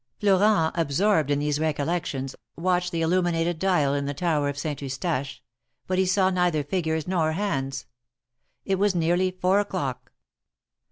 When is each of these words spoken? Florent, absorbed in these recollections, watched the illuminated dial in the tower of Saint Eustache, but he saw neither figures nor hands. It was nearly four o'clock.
Florent, 0.19 0.73
absorbed 0.75 1.29
in 1.29 1.37
these 1.37 1.59
recollections, 1.59 2.35
watched 2.57 2.91
the 2.91 3.01
illuminated 3.03 3.59
dial 3.59 3.93
in 3.93 4.07
the 4.07 4.15
tower 4.15 4.49
of 4.49 4.57
Saint 4.57 4.81
Eustache, 4.81 5.43
but 5.85 5.99
he 5.99 6.07
saw 6.07 6.31
neither 6.31 6.63
figures 6.63 7.07
nor 7.07 7.33
hands. 7.33 7.85
It 8.65 8.79
was 8.79 8.95
nearly 8.95 9.29
four 9.29 9.59
o'clock. 9.59 10.11